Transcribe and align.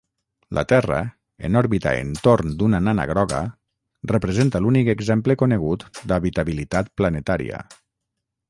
La 0.57 0.61
Terra, 0.69 1.01
en 1.49 1.57
òrbita 1.61 1.91
entorn 2.05 2.55
d'una 2.61 2.79
nana 2.87 3.05
groga, 3.13 3.41
representa 4.15 4.63
l'únic 4.67 4.91
exemple 4.97 5.39
conegut 5.43 5.89
d'habitabilitat 6.13 6.95
planetària. 7.03 7.63